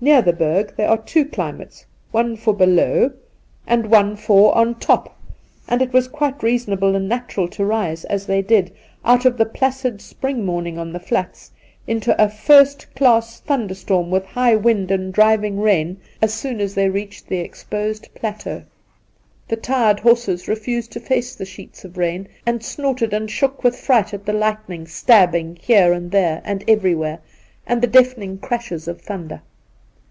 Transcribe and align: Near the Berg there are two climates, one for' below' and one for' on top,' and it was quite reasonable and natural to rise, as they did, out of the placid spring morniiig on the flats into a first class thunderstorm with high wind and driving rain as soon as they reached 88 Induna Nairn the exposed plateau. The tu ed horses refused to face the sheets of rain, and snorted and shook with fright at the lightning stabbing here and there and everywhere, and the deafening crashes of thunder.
Near 0.00 0.22
the 0.22 0.32
Berg 0.32 0.74
there 0.76 0.88
are 0.90 1.02
two 1.02 1.24
climates, 1.24 1.84
one 2.12 2.36
for' 2.36 2.54
below' 2.54 3.10
and 3.66 3.90
one 3.90 4.14
for' 4.14 4.54
on 4.56 4.76
top,' 4.76 5.18
and 5.68 5.82
it 5.82 5.92
was 5.92 6.06
quite 6.06 6.40
reasonable 6.40 6.94
and 6.94 7.08
natural 7.08 7.48
to 7.48 7.64
rise, 7.64 8.04
as 8.04 8.24
they 8.24 8.40
did, 8.40 8.72
out 9.04 9.24
of 9.24 9.36
the 9.36 9.44
placid 9.44 10.00
spring 10.00 10.46
morniiig 10.46 10.78
on 10.78 10.92
the 10.92 11.00
flats 11.00 11.50
into 11.88 12.14
a 12.16 12.28
first 12.28 12.94
class 12.94 13.40
thunderstorm 13.40 14.08
with 14.08 14.24
high 14.24 14.54
wind 14.54 14.92
and 14.92 15.12
driving 15.12 15.58
rain 15.58 15.96
as 16.22 16.32
soon 16.32 16.60
as 16.60 16.76
they 16.76 16.88
reached 16.88 17.24
88 17.26 17.26
Induna 17.26 17.40
Nairn 17.40 17.42
the 17.44 17.48
exposed 17.48 18.14
plateau. 18.14 18.62
The 19.48 19.56
tu 19.56 19.72
ed 19.72 19.98
horses 19.98 20.46
refused 20.46 20.92
to 20.92 21.00
face 21.00 21.34
the 21.34 21.44
sheets 21.44 21.84
of 21.84 21.98
rain, 21.98 22.28
and 22.46 22.62
snorted 22.62 23.12
and 23.12 23.28
shook 23.28 23.64
with 23.64 23.74
fright 23.74 24.14
at 24.14 24.26
the 24.26 24.32
lightning 24.32 24.86
stabbing 24.86 25.58
here 25.60 25.92
and 25.92 26.12
there 26.12 26.40
and 26.44 26.62
everywhere, 26.68 27.18
and 27.66 27.82
the 27.82 27.88
deafening 27.88 28.38
crashes 28.38 28.86
of 28.86 29.00
thunder. 29.00 29.42